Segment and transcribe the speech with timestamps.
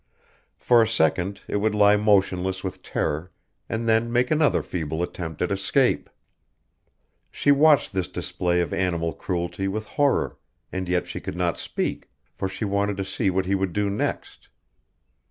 [0.57, 3.31] For a second it would lie motionless with terror
[3.69, 6.09] and then make another feeble attempt at escape.
[7.29, 10.39] She watched this display of animal cruelty with horror,
[10.71, 13.91] and yet she could not speak, for she wanted to see what he would do
[13.91, 14.49] next.